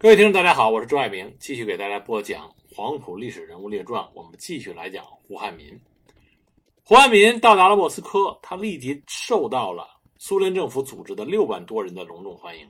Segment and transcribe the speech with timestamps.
[0.00, 4.00] 各位听众，大家好，我是周爱明，继续给大家播讲《黄埔历史人物列传》。
[4.14, 5.76] 我们继续来讲胡汉民。
[6.84, 12.64] 胡汉民到达了莫斯科，他立即受到了苏联政府组织的六万多人的隆重欢迎。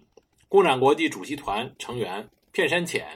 [0.48, 3.06] 共产国际主席团成员片山浅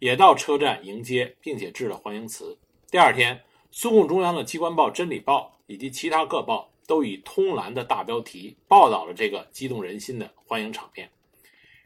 [0.00, 2.58] 也到车站迎接，并且致了欢迎词。
[2.90, 3.40] 第二天，
[3.70, 11.08] 苏共中央的机关报《真理报》以及其他各报都以通栏的大标题报道了这个激动人心的欢迎场面。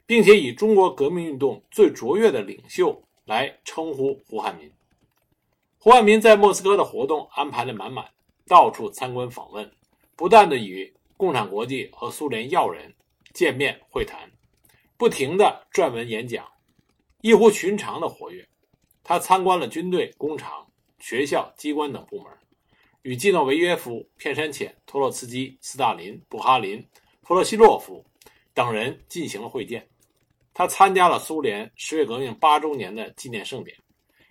[0.09, 4.71] 并且以中国革命运动最卓越的领袖来称呼胡汉民。
[5.77, 8.09] 胡汉民在莫斯科的活动安排的满满，
[8.47, 9.71] 到处参观访问，
[10.15, 12.95] 不断的与共产国际和苏联要人
[13.35, 14.31] 见面会谈，
[14.97, 16.43] 不停的撰文演讲，
[17.21, 18.47] 异乎寻常的活跃。
[19.03, 22.33] 他参观了军队、工厂、学校、机关等部门，
[23.03, 26.83] 与季诺维约夫、片山浅、托洛茨基、斯大林、布哈林、
[27.21, 28.03] 弗洛西洛夫
[28.55, 29.87] 等人进行了会见。
[30.59, 33.77] 他参加了苏联十月革命八周年的纪念盛典，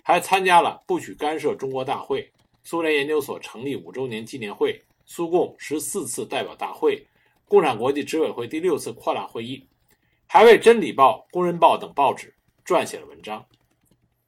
[0.02, 2.30] 还参加了不许干涉中国大会、
[2.62, 7.02] 苏联研究所成立五周年纪念会、苏共十四次代表大会、
[7.46, 9.66] 共产国际执委会第六次扩大会议，
[10.26, 13.42] 还为《真理报》《工人报》等报纸撰写了文章。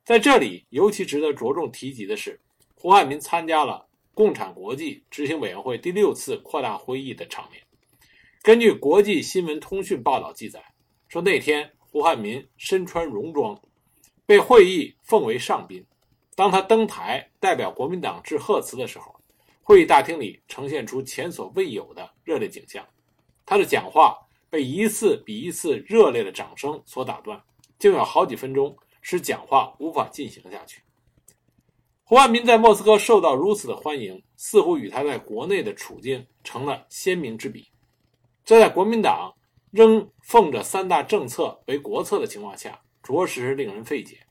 [0.03, 2.41] 在这里，尤其值得着重提及的是，
[2.77, 7.62] 胡汉民参加了共产国际执行委员会第六次扩大会议的场面。
[8.41, 10.64] 根据国际新闻通讯报道记载，
[11.07, 11.70] 说那天。
[11.92, 13.60] 胡汉民身穿戎装，
[14.24, 15.84] 被会议奉为上宾。
[16.36, 19.12] 当他登台代表国民党致贺词的时候，
[19.60, 22.86] 会议大厅里呈现出前所未有的热烈景象。
[23.44, 24.16] 他的讲话
[24.48, 27.42] 被一次比一次热烈的掌声所打断，
[27.77, 30.83] 竟有好几分钟使讲话无法进行下去。
[32.05, 37.66] 胡汉民在莫斯科受到如此的欢迎，似乎与他在国内的处境成了鲜明之比。
[38.44, 39.34] 这在国民党。
[39.71, 44.27] 仍奉着三大政策为国策的情况下，着实令人费解。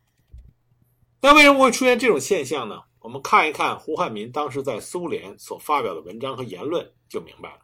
[1.22, 2.84] 那为什么会出现这种现象呢？
[3.00, 7.60] 我们看一看胡汉民当时在苏联所发表的文章和言论，就明白了。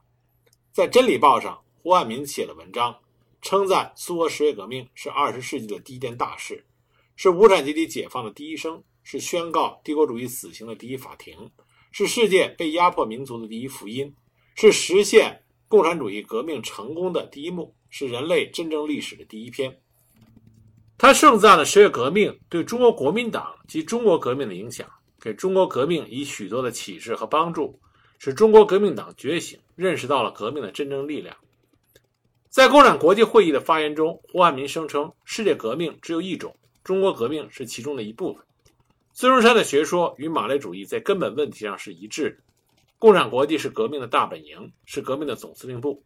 [0.72, 2.98] 在《真理报》上，胡汉民写了文章，
[3.42, 6.66] 称赞苏俄十月革命是二十世纪的第一件大事，
[7.18, 11.52] 是无产阶级解放的第一声，是宣告帝国主义死刑的第一法庭，
[11.92, 14.16] 是世界被压迫民族的第一福音，
[14.56, 15.42] 是实现。
[15.68, 19.80] 共产主义革命成功的第一幕是人类真正历史的第一篇。
[20.98, 24.88] 他盛赞了十月革命对中国国民党及中国革命的影响，
[25.20, 27.80] 给中国革命以许多的启示和帮助，
[28.18, 31.36] 使中国革命党觉醒，认识到了革命的真正力量。
[32.50, 38.46] 在共产国际会议的发言中，胡汉民声称世界革命只有一种，中国革命是其中的一部分。
[39.12, 42.38] 孙中山的学说与马列主义在根本问题上是一致的。
[42.98, 46.02] 共产国际是革命的大本营，是革命的总司令部，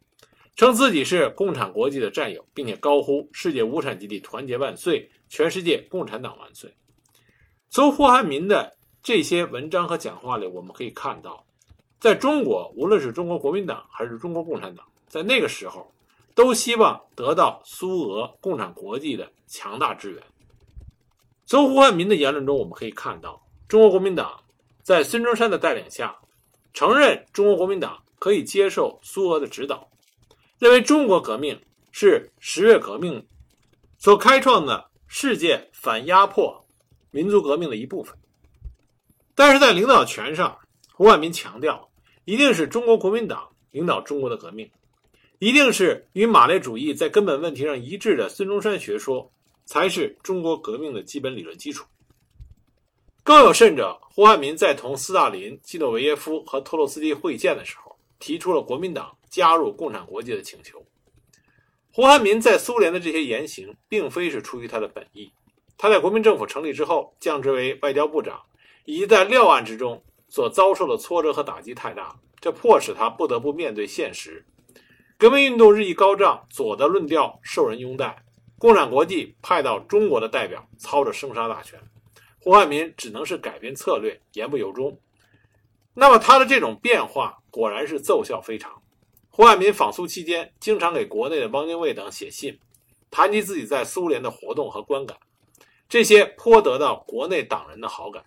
[0.56, 6.74] 称自己是共产国际的战友，并且高呼“世界无产阶级团结万岁，全世界共产党万岁”。
[7.70, 11.46] 从胡汉民的这些文章和讲话里，我们可以看到，
[12.00, 15.90] 在中国，无论是中国国民党还是中国共产党，在那个时候，
[16.34, 20.22] 都希望得到苏俄共产国际的强大支援。
[21.46, 24.42] 从胡汉民的言论中，我们可以看到，中国国民党
[24.82, 26.16] 在孙中山的带领下。
[26.72, 29.90] 承认中国国民党可以接受苏俄的指导，
[30.58, 31.60] 认为中国革命
[31.90, 33.26] 是十月革命
[33.98, 36.66] 所开创的世界反压迫
[37.10, 38.16] 民族革命的一部分。
[39.34, 40.58] 但是在领导权上，
[40.92, 41.90] 胡汉民强调，
[42.24, 44.70] 一定是中国国民党领导中国的革命，
[45.38, 49.32] 一定是与马列主义在根本问题上一致的孙中山学说，
[49.64, 51.86] 才是中国革命的基本理论基础。
[53.22, 60.84] 更有甚者，胡汉民在同斯大林、基诺维耶夫和托洛斯基会见的时候，提出了国民党加入共产国际的请求。
[61.92, 65.32] 胡汉民在苏联的这些言行，并非是出于他的本意。
[65.76, 68.40] 他在国民政府成立之后降职为外交部长，
[68.84, 74.46] 以及在料案之中所遭受的挫折和打击太大，这迫使他不得不面对现实。
[75.18, 78.24] 革命运动日益高涨，左的论调受人拥戴，
[78.58, 81.78] 共产国际派到中国的代表操着生杀大权。
[82.42, 84.98] 胡汉民只能是改变策略，言不由衷。
[85.92, 88.82] 那么他的这种变化果然是奏效非常。
[89.28, 92.58] 胡汉民访苏期间，经常给国内的汪精卫等写信，
[93.10, 95.18] 谈及自己在苏联的活动和观感，
[95.88, 98.24] 这些颇得到国内党人的好感。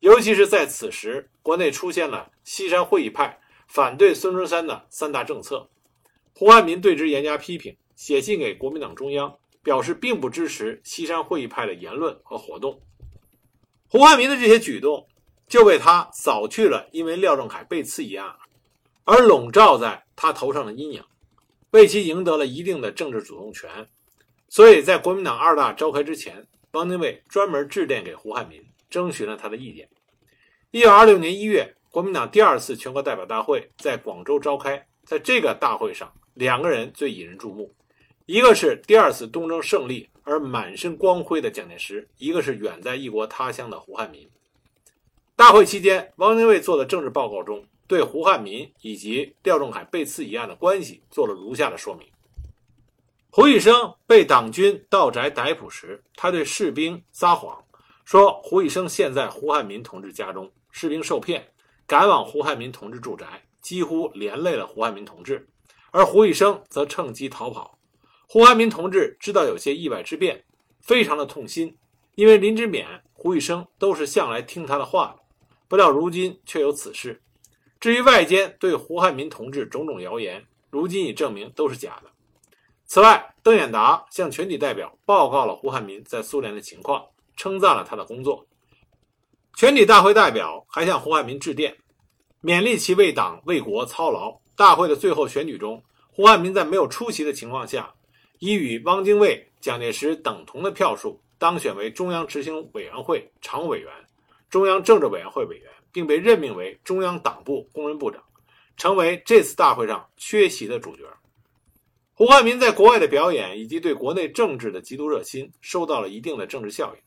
[0.00, 5.70] 尤其是在此时，国内出现了西山会议派反对孙中山的三大政策，
[6.34, 12.82] 胡汉民对之严加批评，写信给国民党中央，表示并不支持西山会议派的言论和活动。
[13.88, 15.06] 胡汉民的这些举动，
[15.48, 18.34] 就为他扫去了因为廖仲恺被刺一案
[19.04, 21.04] 而笼罩在他头上的阴影，
[21.70, 23.88] 为其赢得了一定的政治主动权，
[24.48, 28.60] 所以在国民党二大召开之前，汪精卫专门致电给胡汉民，
[28.90, 29.88] 征询了他的意见。
[30.72, 37.72] 一九二六年一月，国民党第二次全国代表大会在广州召开，在这个大会上，两个人最引人注目，
[38.26, 44.28] 一个是第二次东征胜利而满身光辉的蒋介石，一个是远在异国他乡的胡汉民。
[45.36, 52.08] 大会期间，汪精卫做的政治报告中，对胡汉民以及廖仲恺被刺一案的关系做了如下的说明：
[53.30, 57.62] 胡一生被党军盗宅逮捕时，他对士兵撒谎，
[58.04, 61.52] 说胡一生现在胡汉民同志家中，士兵受骗，
[61.86, 65.46] 赶往胡汉民同志住宅，几乎连累了胡汉民同志，
[65.92, 67.75] 而胡一生则趁机逃跑。
[68.28, 70.44] 胡汉民同志知道有些意外之变，
[70.80, 71.76] 非常的痛心，
[72.16, 75.22] 因为林之勉、胡玉生都是向来听他的话的。
[75.68, 77.22] 不料如今却有此事。
[77.78, 82.10] 至于外间对胡汉民同志种种谣言，如今已证明都是假的。
[82.84, 87.04] 此外，邓演达向全体代表报告了胡汉民在苏联的情况，
[87.36, 88.46] 称赞了他的工作。
[89.54, 91.76] 全体大会代表还向胡汉民致电，
[92.42, 94.40] 勉励其为党为国操劳。
[94.56, 97.92] 大会的最后选举中，胡汉民在没有出席的情况下，
[98.38, 103.92] 以与汪精卫、蒋介石等同的票数当选为中央执行委员会常务委员。
[104.48, 108.22] 中央政治委员会委员，并被任命为中央党部工人部长，
[108.76, 111.02] 成为这次大会上缺席的主角。
[112.14, 117.02] 胡汉民在国外的表演以及对国内政治的极度热心，受到了一定的政治效应。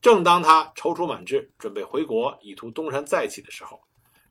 [0.00, 3.80] 正当他踌躇满志，准备回国以图东山再起的时候，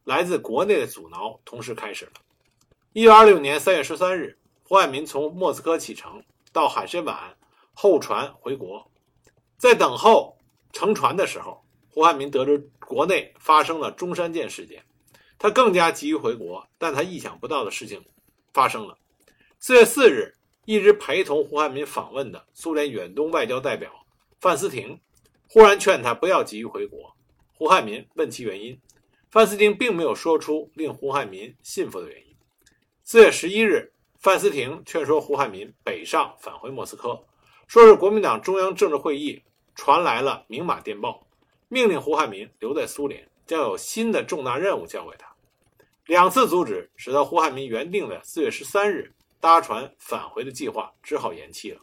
[0.04, 2.12] 来自国内的阻挠同时开始了。
[2.92, 4.38] 一九二六年三月十三日，
[4.72, 6.24] 胡汉民从莫斯科启程，
[6.54, 7.36] 到海参崴
[7.74, 8.90] 候船回国，
[9.58, 10.38] 在等候
[10.72, 11.62] 乘船的时候。
[11.90, 14.82] 胡汉民得知国内发生了中山舰事件，
[15.38, 18.02] 他更加急于回国，但他意想不到的事情
[18.54, 18.98] 发生了。
[19.60, 20.34] 四月四日，
[20.64, 23.92] 一直陪同胡汉民访问的苏联远东外交代表
[24.40, 24.98] 范思廷
[25.50, 27.14] 忽然劝他不要急于回国。
[27.52, 28.80] 胡汉民问其原因，
[29.32, 32.34] 范思廷并没有说出令胡汉民信服的原因。
[33.04, 33.92] 四月十一日，
[34.22, 37.20] 范思廷劝说胡汉民北上返回莫斯科，
[37.66, 39.42] 说是国民党中央政治会议
[39.74, 41.26] 传来了明码电报。
[41.70, 45.26] 命令胡汉民留在苏联，将有新的重大任务交给他。
[46.06, 51.82] 两次阻止，使得胡汉民原定的四月十三日搭船返回的计划只好延期了。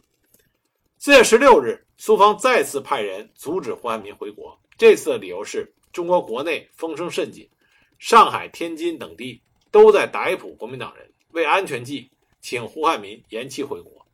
[0.96, 7.50] 四月十六日，苏方再次派人阻止胡汉民回国，这次的理由是中国国内风声甚紧，
[7.98, 9.42] 上海、天津等地
[9.72, 12.08] 都在逮捕国民党人，为安全计，
[12.40, 14.06] 请胡汉民延期回国。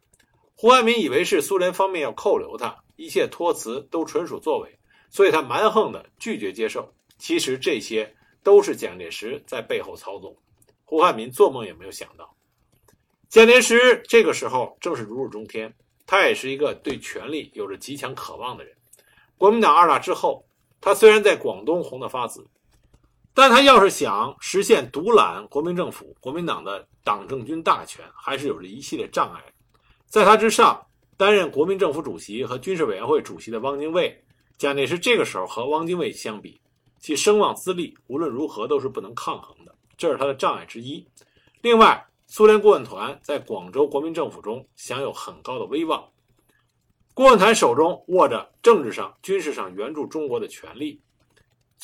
[0.54, 4.78] 胡汉民以为是苏联方面要扣留他，一切托辞都纯属作伪。
[5.10, 10.36] 所以他蛮横的拒绝接受，其实这些都是蒋介石在背后操纵。
[10.84, 12.34] 胡汉民做梦也没有想到，
[13.28, 15.72] 蒋介石这个时候正是如日中天，
[16.04, 18.76] 他也是一个对权力有着极强渴望的人。
[19.38, 20.44] 国民党二大之后，
[20.80, 22.44] 他虽然在广东红得发紫，
[23.34, 29.42] 但他要是想实现独揽国民政府、国民党的党政军大权，还是有着一系列障碍。
[30.06, 30.80] 在他之上，
[31.16, 34.24] 担任国民政府主席和军事委员会主席的汪精卫。
[34.56, 36.60] 蒋介石这个时候和汪精卫相比，
[37.00, 41.04] 其声望资历无论如何都是不能抗衡的，这是他的障碍之一。
[41.60, 46.08] 另外，苏联顾问团在广州国民政府中享有很高的威望，
[47.14, 51.02] 顾问团手中握着政治上、军事上援助中国的权利。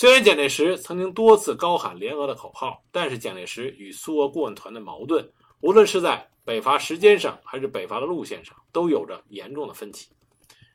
[0.01, 5.31] 虽然蒋介石曾经多次高喊联俄的口号，但是蒋介石与苏俄顾问团的矛盾，
[5.61, 10.09] 无论是在北伐时间上还是北伐的路线上，都有着严重的分歧。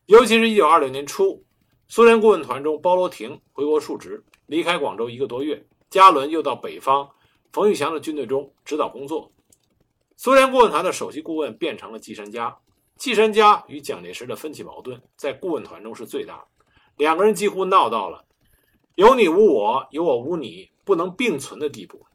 [0.06, 1.44] 尤其是一九二六年初。
[1.88, 5.66] 苏联顾问团中，包罗廷回国述职，离开广州一个多月。
[5.90, 7.10] 加伦又到北方
[7.52, 9.32] 冯玉祥的军队中指导工作。
[10.18, 12.56] 苏联顾问团的首席顾问变成了季山家。
[12.96, 16.46] 季山家与蒋介石的分歧矛盾在顾问团中是最大的，
[16.98, 18.24] 两个人几乎闹到了
[18.96, 22.06] 有你无我、有我无你不能并存的地步。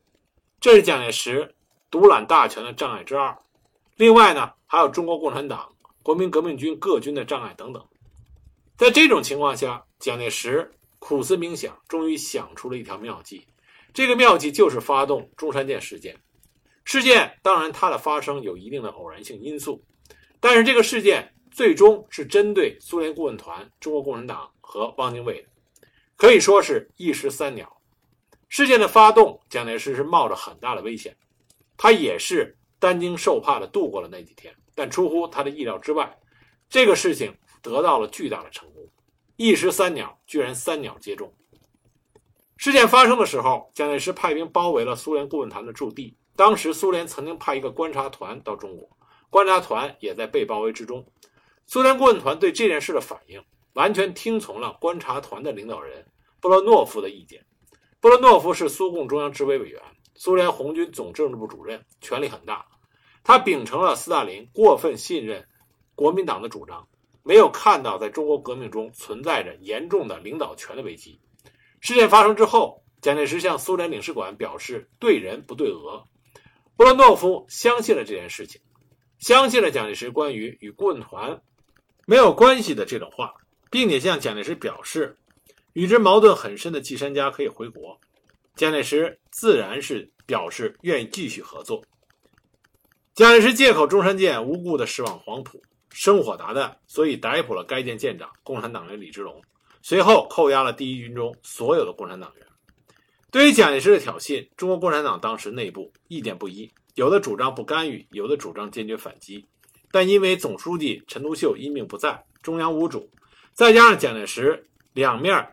[0.60, 1.54] 这是蒋介石
[1.90, 3.38] 独揽大权的障碍之二。
[3.96, 7.86] 另外呢，还有中国共产党、国民革命军各军的障碍等等。
[8.78, 13.46] 在这种情况下，蒋介石苦思冥想，终于想出了一条妙计。
[13.92, 16.16] 这个妙计就是发动中山舰事件。
[16.84, 19.84] 事件当然它的发生有一定的偶然性因素，
[20.40, 25.48] 但是这个事件最终是针对苏联顾问团、中国共产党和汪精卫的，
[26.20, 27.80] 可以说是一石三鸟。
[28.50, 31.16] 事件的发动，蒋介石是冒着很大的危险，
[31.78, 34.54] 他也是担惊受怕的度过了那几天。
[34.74, 36.18] 但出乎他的意料之外，
[36.68, 37.34] 这个事情。
[37.62, 38.88] 得到了巨大的成功，
[39.36, 41.30] 一石三鸟，居然三鸟皆中。
[42.56, 46.16] 事件发生的时候，蒋介石派兵包围了苏联顾问团的驻地。
[46.34, 48.88] 当时，苏联曾经派一个观察团到中国，
[49.28, 51.06] 观察团也在被包围之中。
[51.66, 56.06] 苏联顾问团对这件事的反应，完全听从了观察团的领导人
[56.40, 57.44] 布罗诺夫的意见。
[58.00, 59.82] 布罗诺夫是苏共中央执委委员，
[60.14, 62.66] 苏联红军总政治部主任，权力很大。
[63.22, 65.46] 他秉承了斯大林过分信任
[65.94, 66.88] 国民党的主张，
[67.22, 71.20] 没有看到在中国革命中存在着严重的领导权的危机。
[71.80, 76.04] 事件发生之后，蒋介石向苏联领事馆表示对人不对俄。
[76.76, 78.62] 布罗诺夫相信了这件事情，
[79.18, 81.42] 相信了蒋介石关于与顾问团
[82.06, 83.34] 没有关系的这种话，
[83.70, 85.16] 并且向蒋介石表示，
[85.72, 87.98] 与之矛盾很深的季山家可以回国。
[88.56, 91.82] 蒋介石自然是表示愿意继续合作。
[93.14, 99.40] 蒋介石借口中山舰无故的驶往黄埔，生火达旦，所以逮捕了该舰舰长共产党员李之龙，
[99.82, 102.46] 随后扣押了第一军中所有的共产党员。
[103.30, 109.46] 对于蒋介石的挑衅，中国共产党当时内部意见不一，有的主张不干预，有的主张坚决反击。
[109.92, 113.08] 但因为总书记陈独秀因病不在，中央无主，
[113.60, 115.46] 再加上蒋介石两面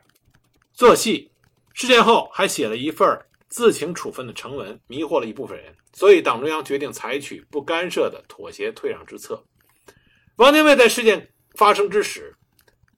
[0.72, 1.30] 做戏，
[1.74, 3.06] 事件后还写了一份
[3.50, 5.76] 自请处分的呈文，迷惑了一部分人。
[5.92, 9.44] 所以，党中央决定采取不干涉的妥协退让之策。
[10.38, 12.34] 汪精卫在事件发生之时，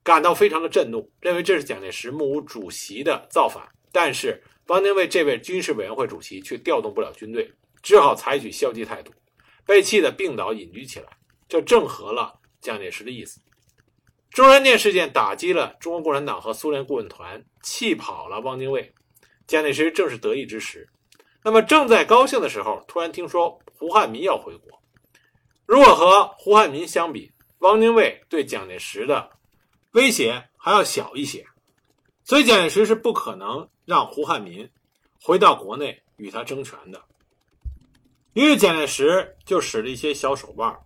[0.04, 3.68] 感到非常的震怒，认为这是蒋介石目无主席的造反。
[3.92, 7.52] 但是，汪精卫这位军事委员会主席却调动不了军队，
[7.82, 9.12] 只好采取消极态度，
[9.66, 11.08] 被气得病倒隐居起来。
[11.48, 13.42] 这正合了蒋介石的意思。
[14.32, 18.94] 中山舰事件打击了中国共产党和苏联顾问团，气跑了汪精卫。
[19.48, 20.88] 蒋介石正是得意之时。
[21.44, 24.80] 那么正在高兴的时候，突然听说胡汉民要回国。
[25.66, 29.32] 如果和胡汉民相比，汪精卫对蒋介石的
[29.92, 31.46] 威胁还要小一些，
[32.24, 34.70] 所以蒋介石是不可能让胡汉民
[35.22, 37.02] 回到国内与他争权的。
[38.34, 40.78] 于是蒋介石就使了一些小手腕，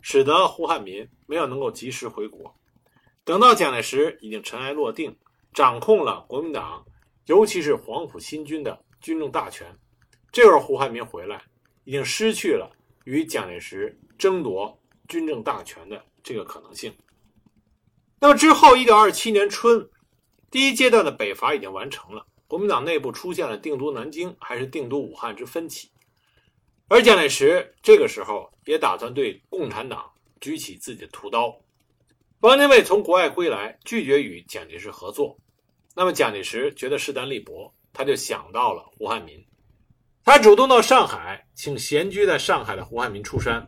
[0.00, 2.54] 使得胡汉民没有能够及时回国。
[3.26, 5.16] 等到蒋介石已经尘埃落定，
[5.52, 6.86] 掌控了国民党，
[7.24, 9.66] 尤其是黄埔新军的军政大权。
[10.30, 11.42] 这会儿胡汉民回来，
[11.82, 12.70] 已经失去了
[13.02, 16.94] 与蒋介石争夺军政大权的这个可能性。
[18.20, 19.90] 那么之后，一九二七年春，
[20.48, 25.90] 第一阶段的北伐已经完成了，国民党内部出现了定都南京还是定都武汉之分歧。
[26.86, 31.60] 而蒋介石这个时候也打算对共产党举起自己的屠刀。
[32.40, 35.38] 汪精卫从国外归来，拒绝与蒋介石合作。
[35.94, 39.42] 那么蒋介石觉得势单力薄，他就想到了胡汉民。
[40.22, 43.64] 他主动到上海，请闲居在上海的胡汉民出山。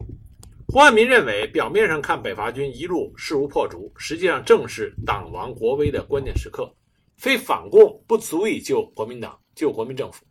[0.67, 6.71] 胡汉民认为，表面上看北伐军一路势如破竹，实际上正是党亡国危的关键时刻，
[7.17, 10.27] 非反共不足以救国民党、救国民政府。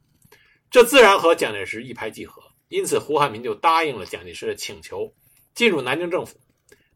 [0.69, 5.11] 这自然和蒋介石一拍即合，因此胡汉民就答应了蒋介石的请求，
[5.55, 6.37] 进入南京政府，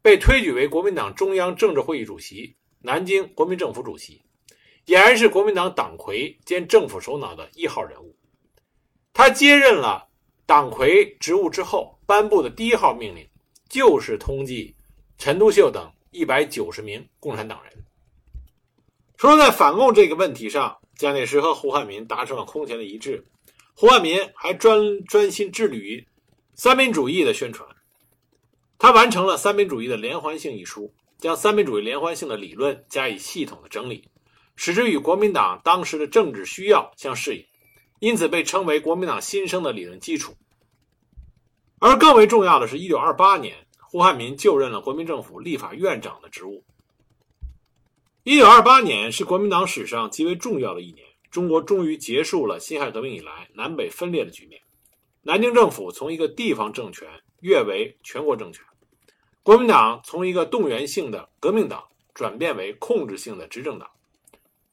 [0.01, 4.22] 被推举为国民党中央政治会议主席、南京国民政府主席，
[4.88, 8.17] 俨然是国民党党魁兼政府首脑的一号人物。
[9.13, 10.08] 他接任了
[10.46, 13.27] 党魁职务之后，颁布的第一号命令
[13.70, 14.74] 就是通缉
[15.17, 17.86] 陈独秀等一百九十名共产党人。
[19.17, 23.24] 除了在反共这个问题上，蒋介石和胡汉民达成了空前的一致，
[23.75, 26.08] 胡汉民还专专心致力于
[26.55, 27.70] 三民主义的宣传。
[28.81, 34.09] 他完成了《三民主义的连环性》一书，将三民主义连环性的理论加以系统的整理，
[34.55, 37.45] 使之与国民党当时的政治需要相适应。
[38.00, 40.33] 因此被称为国民党新生的理论基础。
[41.77, 46.63] 而更为重要的是，一九二八年，胡汉民就任了国民政府立法院长的职务。
[48.23, 54.59] 一九二八年是国民党史上极为重要的一年，中国终于结束了辛亥革命以来南北分裂的局面，
[55.21, 57.07] 南京政府从一个地方政权
[57.41, 58.65] 跃为全国政权，
[59.43, 61.83] 国民党从一个动员性的革命党
[62.13, 63.89] 转变为控制性的执政党，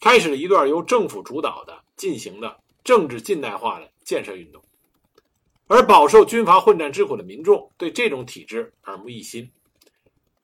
[0.00, 2.58] 开始了一段由政府主导的进行的。
[2.84, 4.64] 政治近代化的建设运动，
[5.66, 9.50] 而饱受军阀混战之苦的民众对这种体制耳目一新。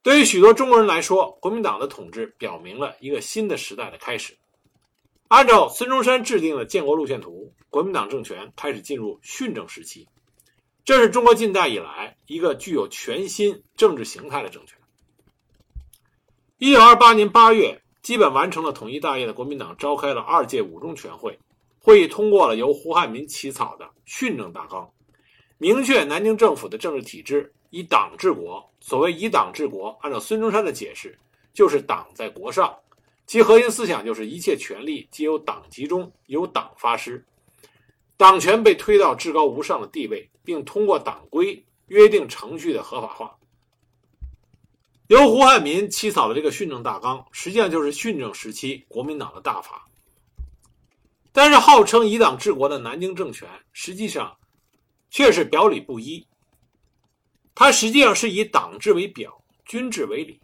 [0.02, 4.36] 对于许多中国人来说，国民党的统治表明了一个新的时代的开始。
[5.28, 10.06] 按照孙中山制定的建国路线图，国民党政权开始进入训政时期，
[10.84, 14.78] 这是中国近代以来一个具有全新政治形态的政权。
[16.58, 21.38] 一九二八年八月，基本完成了统一大业的国民党召开了二届五中全会。
[21.78, 24.90] 会议通过了由胡汉民起草的训政大纲，
[25.56, 28.70] 明确南京政府的政治体制以党治国。
[28.80, 31.18] 所谓以党治国，按照孙中山的解释，
[31.54, 32.74] 就是党在国上，
[33.26, 37.24] 其核心思想就是一切权力皆由党集中，由党发施，
[38.16, 43.36] 党权被推到至高无上的地位，并通过党规约定程序的合法化。
[45.08, 49.86] 由胡汉民起草的这个训政大纲，实际上就是训政时期国民党的大法。
[51.32, 54.36] 但是，号称以党治国的南京政权，实际上
[55.10, 56.24] 却是表里不一。
[57.56, 60.40] 它实际上是以党治为表，军治为里。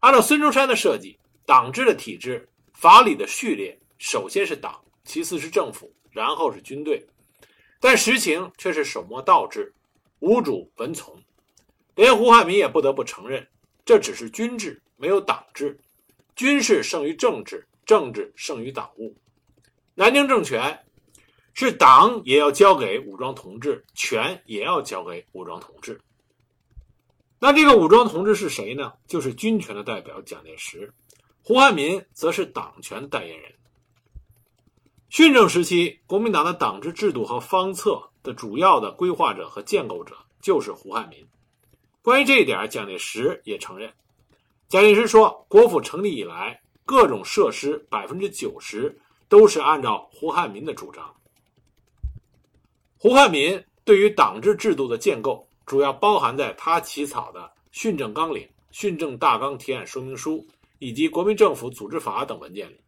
[0.00, 7.06] 按照孙中山的设计，党治的体制、法理的序列，首先是党，其次是政府，然后是军队。
[7.80, 9.74] 但实情却是手摸倒置，
[10.20, 11.20] 无主文从。
[11.96, 13.48] 连胡汉民也不得不承认，
[13.84, 15.78] 这只是军制，没有党制。
[16.36, 19.16] 军事胜于政治，政治胜于党务。
[19.94, 20.86] 南京政权
[21.52, 26.00] 是党也要交给武装同志，权也要交给武装同志。
[27.38, 28.92] 那这个武装同志是谁呢？
[29.06, 30.94] 就是军权的代表蒋介石，
[31.42, 33.52] 胡汉民则是党权的代言人。
[35.12, 41.18] 训政时期，国民党的党治制度和方策的主要的规划者和建构者就是胡汉民。
[42.00, 43.92] 关于这一点，蒋介石也承认。
[44.70, 48.98] 蒋介石说，国府成立以来，各种设施百分之九十。
[49.28, 51.14] 都是按照胡汉民的主张。
[52.98, 57.40] 胡汉民对于党治制度的建构，主要包含在他起草的
[57.70, 60.36] 《训政纲领》《训政大纲提案说明书》
[60.78, 62.81] 以及《国民政府组织法》等文件里。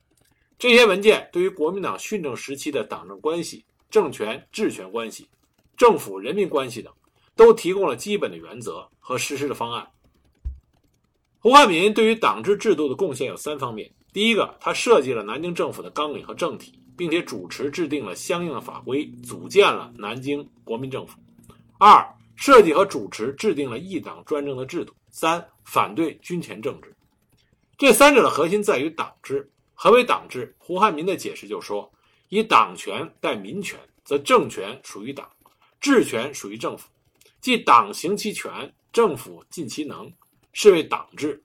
[0.64, 5.28] 这些文件对于国民党训政时期的党政关系、政权治权关系、
[5.76, 6.90] 政府人民关系等，
[7.36, 9.86] 都提供了基本的原则和实施的方案。
[11.38, 13.92] 胡汉民对于党治制度的贡献有三方面。
[14.14, 21.18] 第一个，他设计了南京政府的纲领和政体，并且主持制定了相应的法规，组建了南京国民政府。
[21.76, 22.02] 二，
[22.36, 24.94] 设计和主持制定了一党专政的制度。
[25.10, 26.96] 三，反对军权政治。
[27.76, 29.50] 这三者的核心在于党治。
[29.74, 30.54] 何为党治？
[30.58, 31.92] 胡汉民的解释就说：
[32.28, 35.28] 以党权代民权，则政权属于党，
[35.80, 36.88] 治权属于政府，
[37.40, 40.10] 即党行其权，政府尽其能，
[40.52, 41.42] 是为党治。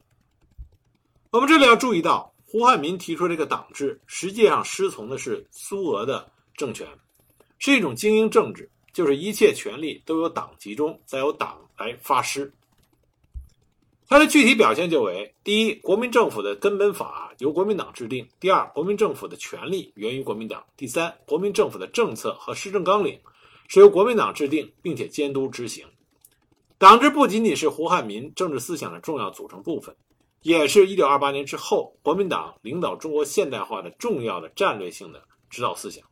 [1.31, 2.33] 我们这里要注意到。
[2.51, 6.88] 胡汉民提出这个党制，实际上师从的是苏俄的政权，
[7.60, 12.51] 是一种精英政治，就是一切权力都由党集中，再由党来发施。
[14.10, 23.19] 它的具体表现就为：第一，国民政府的根本法由国民党制定；第二，国民政府的权力源于国民党；第三，国民政府的政策和施政纲领
[23.67, 25.86] 是由国民党制定并且监督执行。
[26.80, 29.95] 党制不仅仅是胡汉民政治思想的重要组成部分。
[30.41, 36.04] 也是一九二八年之后，国民党领导中国现代化的重要的战略性的指导思想。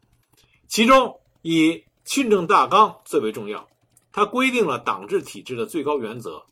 [0.67, 3.67] 其中以训政大纲最为重要，
[4.11, 6.45] 它规定了党治体制的最高原则，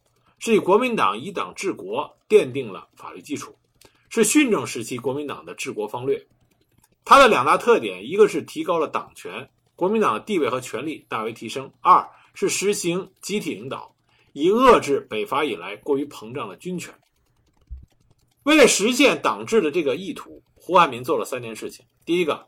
[0.46, 3.58] 是以国民党以党治国奠定了法律基础，
[4.10, 6.24] 是训政时期国民党的治国方略。
[7.04, 13.96] 它的两大特点，一个是提高了党权，国民党的地位和权力大为提升；二是实行集体领导，
[14.34, 16.94] 以遏制北伐以来过于膨胀的军权。
[18.44, 22.46] 为了实现党治的这个意图，胡汉民做了三件事情：第一个，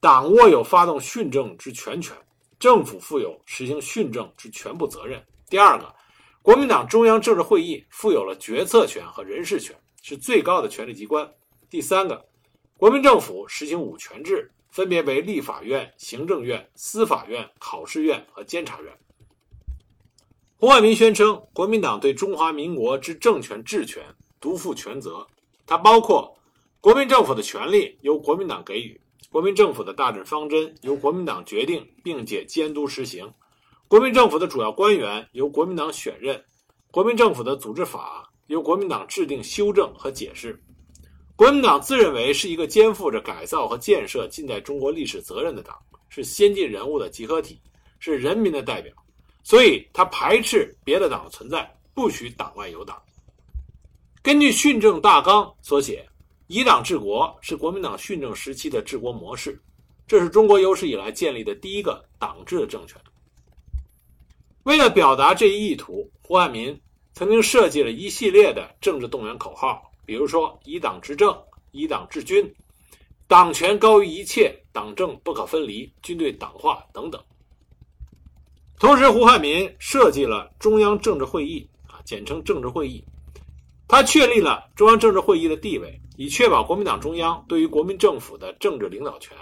[0.00, 2.14] 党握有发动训政之全权，
[2.58, 5.94] 政府负有实行训政之全部责任；第二个，
[6.42, 11.26] 国民党中央政治会议负有了决策权和人事权，是最高的权力机关；
[11.68, 12.26] 第三个，
[12.76, 18.92] 国民政府实行五权制，分别为立法院、行政院、司法院、考试院和监察院。
[20.56, 24.02] 胡汉民宣称，国民党对中华民国之政权治权
[24.40, 25.26] 独负全责。
[25.66, 26.38] 它包括
[26.80, 33.34] 国民政府的权利由国民党给予，国民政府的大政方针由国民党决定并且监督实行，
[33.88, 36.38] 国民政府的主要官员由国民党选任，
[36.90, 40.62] 国民政府的组织法由国民党制定修正和解释。
[41.34, 45.74] 国民党自认为是一个肩负着改造和建设近代中国历史责任的党，
[46.10, 47.58] 是先进人物的集合体，
[47.98, 48.92] 是人民的代表，
[49.42, 53.00] 所以他排斥别的党存在，不许党外有党。
[54.20, 56.06] 根据训政大纲所写，
[56.48, 59.58] 以党治国是国民党训政时期的治国模式，
[60.06, 63.00] 这是中国有史以来建立的第一个党治的政权。
[64.68, 66.78] 为了表达这一意图，胡汉民
[67.14, 71.34] 曾经设计了一系列的政治动员口号，比如说“以党治政
[71.72, 72.54] ”“以党治军
[73.26, 77.18] ”“党权高于一切”“党政不可分离”“军队党化”等等。
[78.78, 83.02] 同时，胡汉民设计了中央政治会议，啊，简称政治会议。
[83.88, 89.34] 他确立了中央政治会议的地位，以确保国民党中央对于国民政府的政治领导权，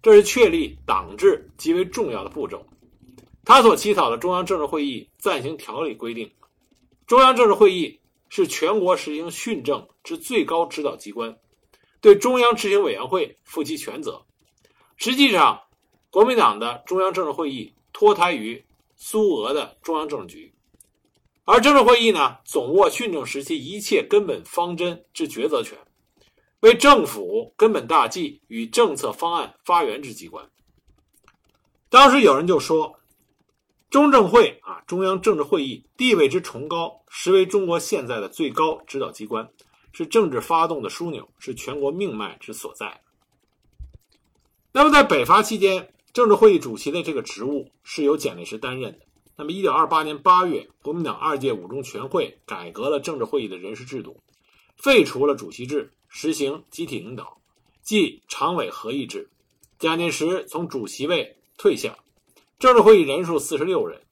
[0.00, 2.64] 这是确立党治极为重要的步骤。
[3.50, 6.30] 他所起草的中央政治会议暂行条例规定，
[7.04, 11.36] 中央政治会议是全国实行训政之最高指导机关，
[12.00, 14.24] 对中央执行委员会负其全责。
[14.96, 15.62] 实际上，
[16.10, 20.54] 国民党的中央政治会议脱胎于苏俄的中央政治局。
[21.44, 25.76] 而政治会议呢，总握训政时期一切根本方针之决策权，
[26.60, 30.48] 为政府根本大计与政策方案发源之机关。
[31.88, 32.99] 当时有人就说，
[33.90, 39.50] 中政会啊，中央政治会议地位之崇高，实为中国现在的最高指导机关，
[39.92, 43.00] 是政治发动的枢纽，是全国命脉之所在。
[44.72, 49.00] 那么在北伐期间，政治会议主席的这个职务是由蒋介石担任的。
[49.36, 54.22] 那么，一九二八年八月，国民党二届五中全会改革了政治会议的人事制度，
[54.76, 57.40] 废除了主席制，实行集体领导，
[57.82, 59.28] 即常委合议制。
[59.80, 61.98] 蒋介石从主席位退下，
[62.60, 64.02] 政治会议人数四十六人。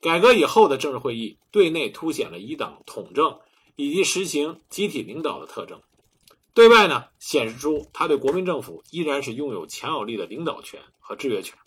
[0.00, 3.40] 改革以后的政治会议，对内凸显了一党统政
[3.74, 5.82] 以及实行集体领导的特征，
[6.54, 11.58] 对外呢，显示出他对国民政府依然是拥有强有力的领导权和制约权。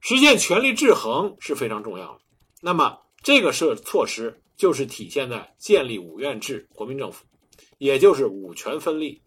[0.00, 2.20] 实现权力制衡是非常重要的。
[2.60, 7.24] 那么，这个设措施就是体现在建立五院制国民政府，
[7.78, 9.22] 也就是五权分立。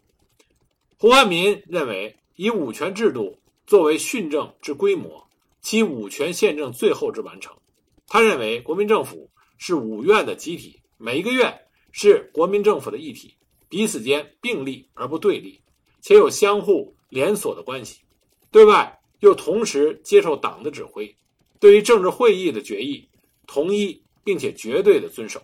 [0.98, 5.25] 胡汉民认为，以五权制度作为训政之规模，
[5.66, 7.58] 其五权宪政最后之完成。
[8.06, 13.34] 他认为，国民政府是五院的集体，每一个院是国民政府的一体，
[13.68, 15.60] 彼此间并立而不对立，
[16.02, 18.02] 且有相互连锁的关系。
[18.52, 19.02] 对外。
[19.22, 21.16] 又同时接受党的指挥，
[21.60, 23.10] 对于政治会议的决议，
[23.48, 25.42] 同一并且绝对的遵守。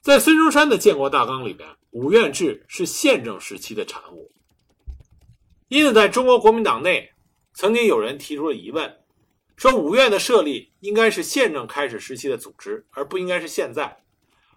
[0.00, 4.32] 在孙中山的建国大纲里边，五院制是宪政时期的产物。
[5.68, 7.12] 因此，在中国国民党内，
[7.58, 8.98] 曾经有人提出了疑问，
[9.56, 14.00] 说五院的设立应该是宪政开始时期的组织，而不应该是现在。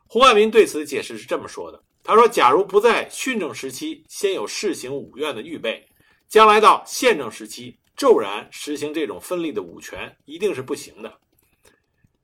[0.06, 5.84] 胡汉民对此解释是这么说的：“他说，假如不在训政时期先有试行五院的预备。”
[6.30, 11.12] 将来到宪政时期，骤然实行这种分立的五权，一定是不行的。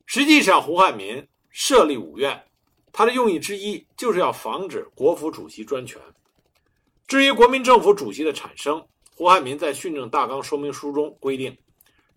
[0.06, 2.44] 实际上，胡汉民设立五院，
[2.92, 6.00] 他的用意之一就是要防止国府主席专权。
[7.08, 11.58] 至于国民政府主席的产生，胡汉民在训政大纲说明书中规定，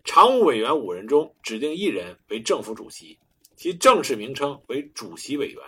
[0.03, 3.17] 常务委员五人中指定一人为政府主席，
[3.55, 5.63] 其正式名称为主席委员。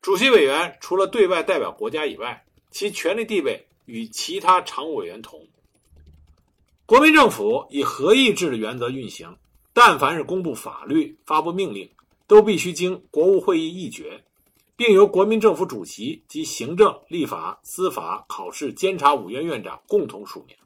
[0.00, 3.66] 主席委员除了对外代表国家以外，其权力地位。
[3.86, 5.46] 与其他常务委员同，
[6.86, 9.36] 国民政府以合议制的原则运行。
[9.74, 11.90] 但凡是公布法律、发布命令，
[12.26, 14.24] 都必须经国务会议议决，
[14.76, 20.56] 并由国民政府主席及行政、立法、司法、考试、监察五院院长共同署名。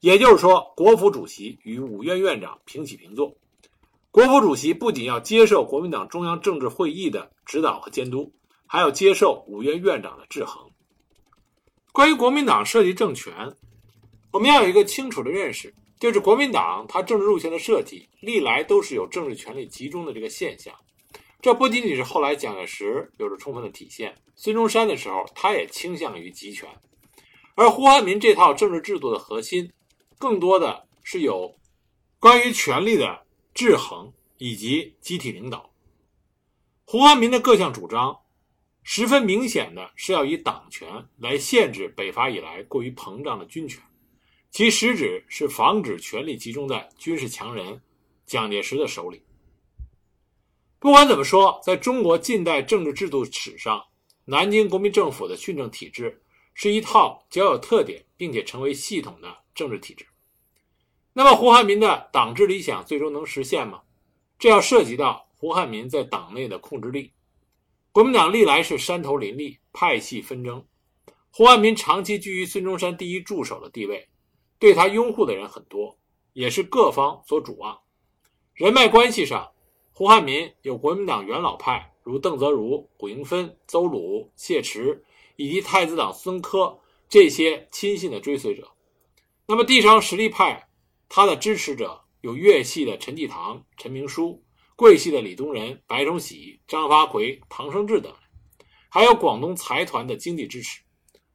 [0.00, 3.34] 也就是说，国府主席与五院院长平起平坐。
[4.10, 8.32] 国府主席不仅要接受国民党中央政治会议的指导和监督，
[8.66, 10.70] 还要接受五院院长的制衡。
[11.92, 13.56] 关于国民党设计政权，
[14.32, 20.74] 我们要有一个清楚的认识，就是国民党它政治路线的设计历来都是有政治权力集中的这个现象。
[21.46, 26.68] 这不仅仅是后来蒋介石有着充分的体现，孙中山的时候他也倾向于集权，
[27.54, 29.70] 而胡汉民这套政治制度的核心，
[30.18, 31.54] 更多的是有
[32.18, 35.70] 关于权力的制衡以及集体领导。
[36.84, 38.18] 胡汉民的各项主张。
[38.82, 43.80] 十分明显的是要以党权来限制北伐以来过于膨胀的军权，
[44.50, 47.80] 其实质是防止权力集中在军事强人
[48.26, 49.22] 蒋介石的手里。
[50.78, 53.82] 不管怎么说，在中国近代政治制度史上，
[54.26, 56.22] 南京国民政府的训政体制
[56.54, 60.06] 是一套较有特点并且成为系统的政治体制。
[61.12, 63.82] 那么，胡汉民的党治理想最终能实现吗？
[64.38, 67.12] 这要涉及到胡汉民在党内的控制力。
[67.90, 70.62] 国民党历来是山头林立，派系纷争。
[71.30, 74.08] 胡汉民长期居于孙中山第一助手的地位，
[74.58, 75.98] 对他拥护的人很多，
[76.34, 77.78] 也是各方所瞩望。
[78.52, 79.50] 人脉关系上，
[79.98, 85.02] 胡汉民有国民党元老派，如邓泽如、古英芬、邹鲁、谢池，
[85.36, 86.78] 以及太子党孙科
[87.08, 88.70] 这些亲信的追随者。
[89.46, 90.68] 那么地上实力派，
[91.08, 94.44] 他的支持者有粤系的陈济棠、陈明书。
[94.76, 98.12] 桂系的李宗仁、白崇禧、张发奎、唐生智等，
[98.90, 100.82] 还有广东财团的经济支持，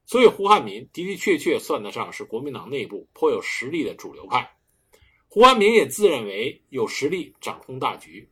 [0.06, 4.56] 所以胡汉民的的确确算得上是国民党内部颇有实力的主流派。
[5.28, 8.30] 胡汉民也自认为有实力掌控大局。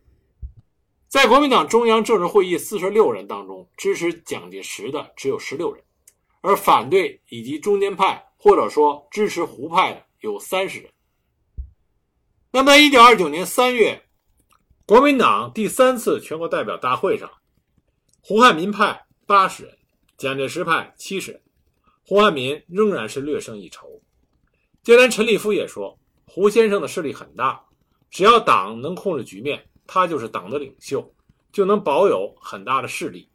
[1.10, 5.84] 在国民党中央政治会议四十六人当中，支持蒋介石的只有十六人，
[6.42, 10.92] 而反对以及中间派或者说支持胡派的有三十人。
[12.52, 14.04] 那么，一九二九年三月。
[14.86, 17.30] 国民党第三次全国代表大会上，
[18.22, 19.78] 胡汉民派八十人，
[20.18, 21.42] 蒋介石派七十人，
[22.08, 24.02] 胡汉民仍然是略胜一筹。
[24.84, 27.64] 就连陈立夫也说，胡先生的势力很大，
[28.10, 31.12] 只要党能控制局面，他就是党的领袖，
[31.52, 33.28] 就能保有很大的势力。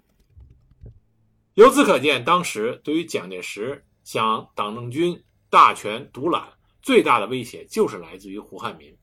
[1.54, 6.48] 由此可见，当时对于蒋介石想党政军大权独揽，
[6.80, 8.96] 最大的威胁就是来自于胡汉民。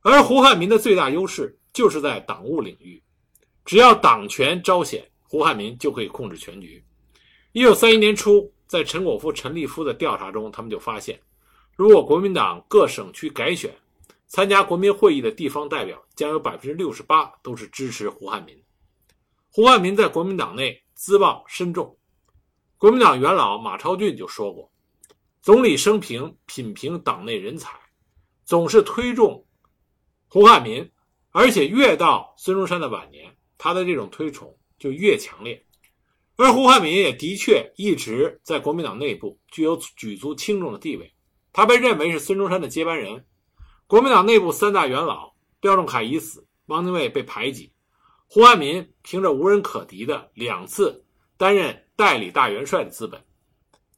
[0.00, 3.00] 而胡汉民的最大优势就是在党务领域，
[3.64, 6.84] 只要党权彰显，胡汉民就可以控制全局。
[7.52, 11.20] 一九三一年初，在陈果夫、陈立夫的调查中，他们就发现，
[11.76, 13.72] 如果国民党各省区改选，
[14.30, 18.56] 参加国民会议的地方代表将有百分之六十八都是支持胡汉民。
[19.50, 21.98] 胡汉民在国民党内资望深重，
[22.78, 24.70] 国民党元老马超俊就说过
[25.42, 27.76] ：“总理生平品评党内人才，
[28.44, 29.44] 总是推重
[30.28, 30.88] 胡汉民，
[31.30, 35.66] 而且越到孙中山的晚年，他的这种推崇就越强烈。
[36.36, 41.12] 而胡汉民也的确一直在国民党内部具有举足轻重的地位，
[41.52, 43.26] 他被认为是孙中山的接班人。
[43.90, 47.72] 国民党内部三大元老廖仲恺已死，汪精卫被排挤。”
[48.30, 51.04] 胡汉民凭着无人可敌的两次
[51.36, 53.20] 担任代理大元帅的资本，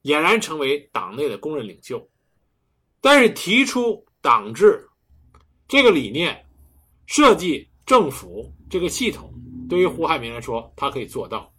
[0.05, 2.09] 俨然成为党内的公认领袖。
[3.03, 4.89] 但是提出党治
[5.69, 6.47] 这个理念，
[7.05, 9.31] 设计政府这个系统，
[9.69, 11.53] 对于胡汉民来说，他可以做到；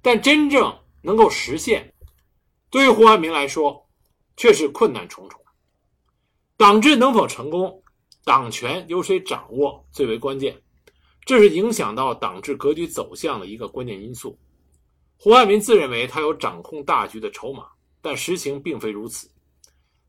[0.00, 1.92] 但真正能够实现，
[2.70, 3.86] 对于胡汉民来说，
[4.38, 5.43] 却是困难重重。
[6.56, 7.82] 党治能否成功，
[8.24, 10.56] 党权由谁掌握最为关键。
[11.26, 14.38] 这是影响到党治格局走向的一个关键因素。
[15.16, 17.66] 胡汉民自认为他有掌控大局的筹码，
[18.00, 19.28] 但实情并非如此。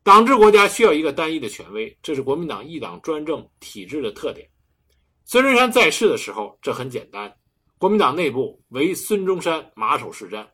[0.04, 4.48] 党治国家需要一个单一的权威，这是国民党一党专政体制的特点。
[5.24, 7.34] 孙中山在世的时候，这很简单，
[7.80, 10.46] 国民党内部唯孙中山马首是瞻。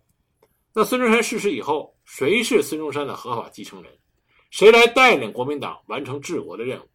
[0.73, 3.91] 那孙中山逝世以后，谁是孙中山的合法继承人？
[4.51, 6.89] 谁来带领国民党完成治国的任务？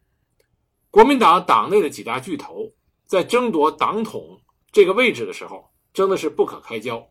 [0.89, 2.71] 国民党党内的几大巨头。
[3.05, 7.09] 在争夺党统这个位置的时候，争的是不可开交。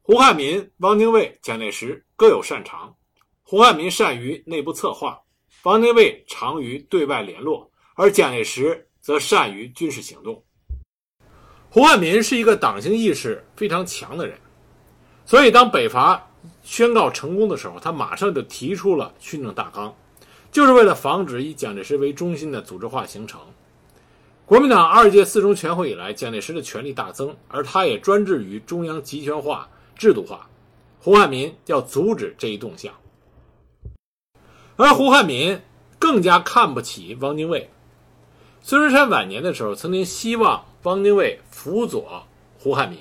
[0.00, 2.96] 胡汉民、汪精卫、蒋介石各有擅长。
[3.42, 5.20] 胡汉民善于内部策划，
[5.64, 10.42] 汪精卫长于对外联络，而蒋介石则善于军事行动。
[11.68, 14.40] 胡汉民是一个党性意识非常强的人，
[15.26, 16.31] 所以当北伐
[16.62, 19.94] 宣告成功的时候，他马上就提出了训政大纲，
[20.50, 23.40] 就是为了防止以蒋介石为中心的组织化形成。
[24.46, 30.48] 国民党二届四中全会以来，蒋介石的权力大增，而他也专制于中央集权化、制度化。
[31.00, 32.94] 胡汉民要阻止这一动向，
[34.76, 35.60] 而胡汉民
[35.98, 37.68] 更加看不起汪精卫。
[38.60, 42.22] 孙中山晚年的时候，曾经希望汪精卫辅佐
[42.56, 43.00] 胡汉民，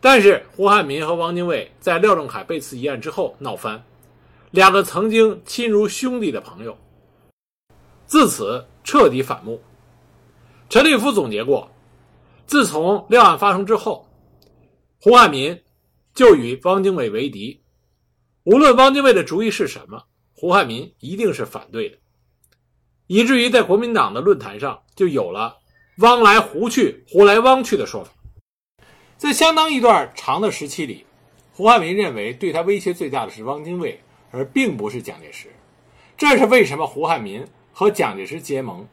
[0.00, 3.84] 但是胡汉民和汪精卫在廖仲恺被刺一案之后闹翻，
[4.50, 6.78] 两个曾经亲如兄弟的朋友，
[8.06, 9.62] 自此彻底反目。
[10.70, 11.70] 陈立夫总结过，
[12.46, 14.08] 自从廖案发生之后，
[15.00, 15.60] 胡汉民
[16.14, 17.62] 就与汪精卫为敌。
[18.44, 21.98] 无论汪精卫的主意是什么，胡汉民一定是反对的，
[23.06, 25.58] 以至于在国民党的论坛上就有了
[25.98, 28.10] “汪来胡去，胡来汪去”的说法。
[29.20, 31.04] 在相当一段长的时期里，
[31.52, 35.48] 胡汉民认为对他威胁最大的是汪精卫，而并不是蒋介石。
[36.16, 38.88] 这是为什么胡汉民和蒋介石结盟，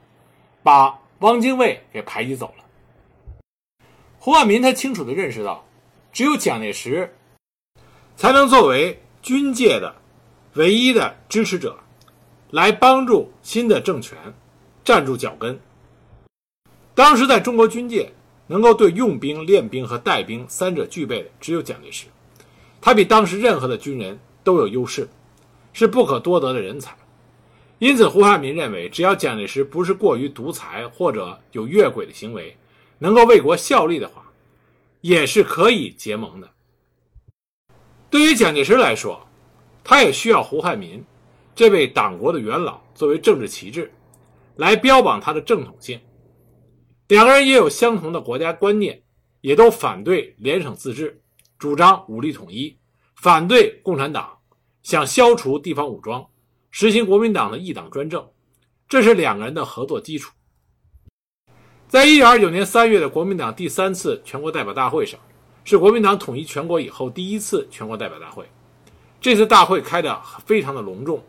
[0.61, 0.99] 把。
[1.21, 2.63] 汪精卫给排挤走了。
[4.19, 5.65] 胡汉民他清楚地认识到，
[6.11, 7.11] 只有蒋介石
[8.15, 9.95] 才能作为军界的
[10.53, 11.79] 唯一的支持者，
[12.51, 14.15] 来帮助新的政权
[14.83, 15.59] 站住脚跟。
[16.93, 18.13] 当时在中国军界，
[18.47, 22.07] 能够对用兵、练兵和带兵三者具备的，只有蒋介石。
[22.81, 25.07] 他比当时任何的军人都有优势，
[25.73, 26.95] 是不可多得的人才。
[27.79, 32.57] 因此，胡汉民认为，只要蒋介石不是过于独裁或者有越轨的行为，
[32.97, 34.23] 能够为国效力的话，
[35.01, 36.49] 也是可以结盟的。
[38.09, 39.27] 对于蒋介石来说，
[39.83, 41.03] 他也需要胡汉民
[41.53, 43.91] 这位党国的元老作为政治旗帜，
[44.55, 45.99] 来标榜他的正统性。
[47.07, 49.01] 两个人也有相同的国家观念，
[49.39, 51.21] 也都反对联省自治，
[51.57, 52.77] 主张武力统一，
[53.15, 54.37] 反对共产党，
[54.83, 56.25] 想消除地方武装。
[56.69, 58.23] 实行国民党的一党专政，
[58.89, 60.33] 这是两个人的合作基础。
[61.87, 65.17] 在一九二九年三月的国民党第三次全国代表大会上，
[65.63, 68.45] 是国民党统一全国以后第一次全国代表大会。
[69.21, 71.23] 这次大会开得非常的隆重，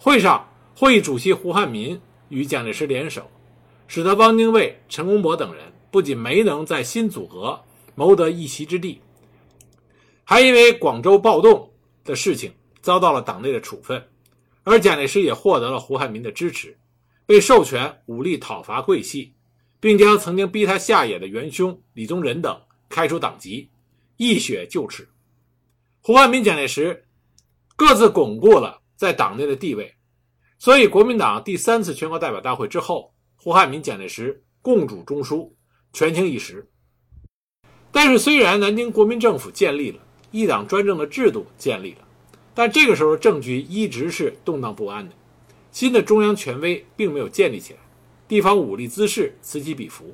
[0.00, 3.30] 会上会议主席胡汉民与蒋介石联手，
[3.86, 7.60] 使得汪精卫、陈公博等人不仅没能在新组合
[7.94, 9.00] 谋得一席之地，
[10.24, 11.70] 还因为广州暴动
[12.04, 14.02] 的事情遭到了党内的处分。
[14.64, 16.76] 而蒋介石也获得了胡汉民的支持，
[17.24, 19.32] 被授权武力讨伐桂系，
[19.78, 19.96] 并。
[19.96, 23.70] 将曾经逼他下野的元凶李宗仁等开除党籍，
[24.16, 25.08] 一雪就耻。
[26.00, 27.04] 胡汉民、蒋介石
[27.76, 29.94] 各自巩固了在党内的地位，
[30.58, 33.14] 所以国民党第三次全国代表大会之后，
[33.46, 35.48] 胡汉民、蒋介石共主中枢，
[35.92, 36.68] 权倾一时。
[37.92, 40.00] 但是，虽然南京国民政府建立了
[40.32, 41.98] 一党专政的制度建立了，
[42.56, 45.14] 但这个时候政局一直是动荡不安的，
[45.70, 47.78] 新的中央权威并没有建立起来。
[48.26, 50.12] 地方武力姿势此起彼伏，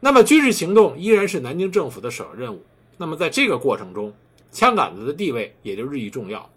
[0.00, 2.62] 那么军事行动依然是南京政府的首要任务。
[2.98, 4.14] 那么在这个过程中，
[4.52, 6.50] 枪杆子的地位也就日益重要。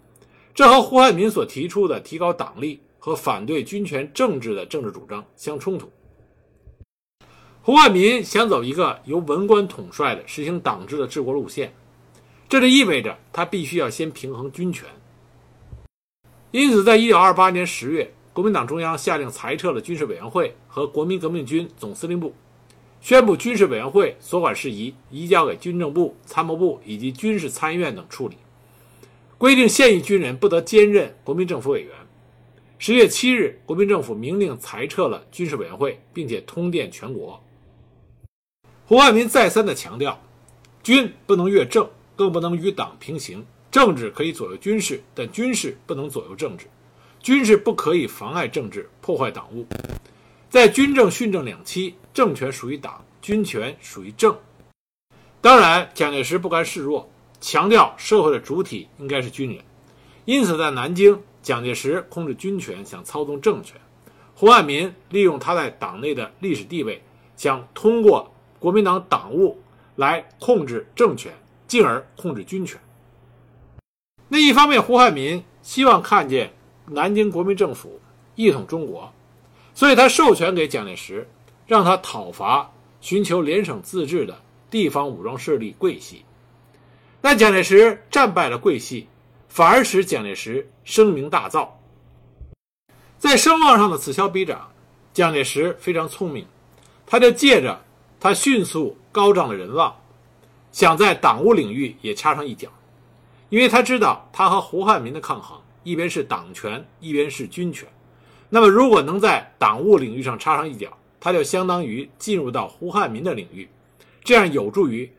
[0.54, 5.90] 这和胡汉民所提出的提高党力和反对军权政治的政治主张相冲突。
[7.60, 11.74] 胡汉民想走一个由文官统帅的实行党制的治国路线，
[12.48, 14.88] 这就意味着他必须要先平衡军权。
[16.52, 18.12] 因此，在一九二八年十月。
[18.32, 22.32] 国民党中央下令裁撤了军事委员会和国民革命军总司令部，
[23.00, 28.36] 宣布军事委员会所管事宜移交给军政部、参谋部以及军事参议院等处理，
[29.36, 31.90] 规定现役军人不得兼任国民政府委员。
[32.82, 37.44] 十月七日，国民政府明令裁撤了军事委员会，并且通电全国。
[38.86, 40.18] 胡汉民再三的强调，
[40.82, 43.44] 军不能越政，更不能与党平行。
[43.70, 46.68] 政治可以左右军事，但军事不能左右政治。
[47.20, 49.66] 军事不可以妨碍政治，破坏党务。
[50.48, 54.34] 在军政、训政两期，政权属于党，军权属于政。
[55.42, 57.10] 当然，蒋介石不甘示弱，
[57.42, 59.62] 强调社会的主体应该是军人。
[60.24, 63.76] 因此，在南京，蒋介石控制军权，想操纵政权；
[64.34, 67.02] 胡汉民利用他在党内的历史地位，
[67.36, 69.58] 想通过国民党党务
[69.96, 71.32] 来控制政权，
[71.66, 72.80] 进而控制军权。
[74.28, 76.52] 那一方面，胡汉民希望看见。
[76.92, 78.00] 南京国民政府
[78.34, 79.12] 一统中国，
[79.74, 81.28] 所以他授权给蒋介石，
[81.68, 86.24] 让他讨伐寻求联省自治的地方武装势力桂系。
[87.20, 89.06] 但蒋介石战败了桂系，
[89.50, 91.68] 反而使蒋介石声名大噪。
[93.18, 94.70] 在声望上的此消彼长，
[95.12, 96.46] 蒋介石非常聪明，
[97.04, 97.84] 他就借着
[98.20, 99.94] 他迅速高涨的人望，
[100.70, 102.68] 想在党务领域也插上一脚，
[103.48, 105.60] 因为他知道他和胡汉民的抗衡。
[105.82, 107.88] 一边是党权，一边是军权，
[108.50, 113.66] 那么如果能在党务领域上插上一脚，他就相当于进入到胡汉民的领域，
[114.22, 115.10] 这样有助于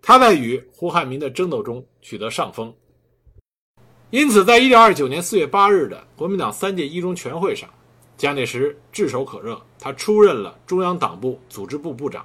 [0.00, 2.74] 他在与胡汉民的争斗中取得上风。
[4.14, 7.68] 因此，在一九二九年四月八日的国民党三届一中全会上，
[8.16, 12.24] 蒋介石炙手可热，他出任了中央党部组织部部长，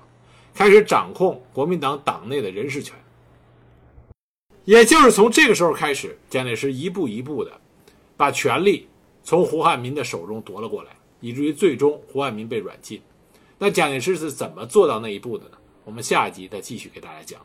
[0.54, 2.96] 开始掌控国民党党内的人事权。
[4.66, 7.60] 也就是从这个时候开始，蒋介石一步一步的
[8.16, 8.88] 把权力
[9.24, 13.02] 从胡汉民的手中夺了过来，以至于最终胡汉民被软禁。
[13.58, 15.58] 那蒋介石是怎么做到那一步的呢？
[15.86, 17.42] 我们下一集再继续给大家讲。